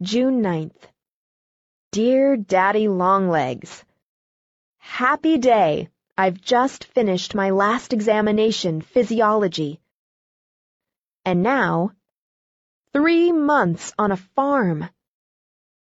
[0.00, 0.86] June 9th.
[1.90, 3.84] Dear Daddy Longlegs,
[4.78, 5.88] Happy day!
[6.16, 9.80] I've just finished my last examination, physiology.
[11.24, 11.90] And now,
[12.92, 14.88] three months on a farm.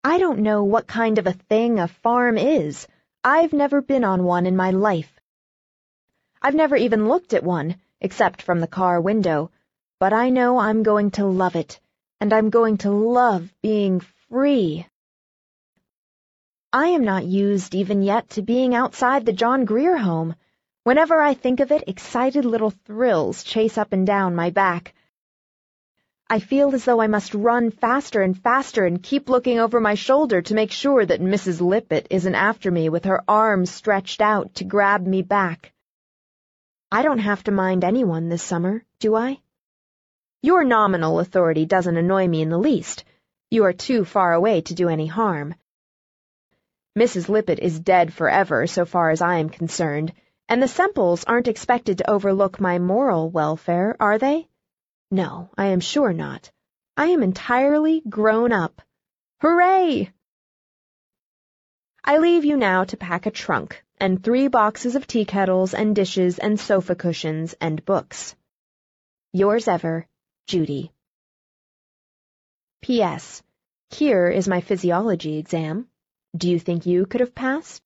[0.03, 2.87] I don't know what kind of a thing a farm is.
[3.23, 5.19] I've never been on one in my life.
[6.41, 9.51] I've never even looked at one, except from the car window,
[9.99, 11.79] but I know I'm going to love it
[12.21, 14.85] and I'm going to love being free.
[16.73, 20.35] I am not used even yet to being outside the John Grier home.
[20.83, 24.93] Whenever I think of it, excited little thrills chase up and down my back.
[26.29, 29.95] I feel as though I must run faster and faster and keep looking over my
[29.95, 31.59] shoulder to make sure that Mrs.
[31.59, 35.73] Lippett isn't after me with her arms stretched out to grab me back.
[36.91, 39.39] I don't have to mind anyone this summer, do I?
[40.41, 43.03] Your nominal authority doesn't annoy me in the least.
[43.51, 45.55] You are too far away to do any harm.
[46.97, 47.27] Mrs.
[47.27, 50.13] Lippett is dead forever, so far as I am concerned,
[50.47, 54.47] and the Semples aren't expected to overlook my moral welfare, are they?
[55.11, 56.51] No, I am sure not.
[56.95, 58.81] I am entirely grown up.
[59.41, 60.11] Hooray!
[62.03, 65.95] I leave you now to pack a trunk and three boxes of tea kettles and
[65.95, 68.35] dishes and sofa cushions and books.
[69.33, 70.07] Yours ever,
[70.49, 70.91] Judy.
[72.81, 73.43] P.S.
[73.91, 75.85] Here is my physiology exam.
[76.35, 77.83] Do you think you could have passed?